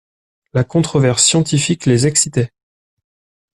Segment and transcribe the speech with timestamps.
[0.53, 2.49] La controverse scientifique les excitait.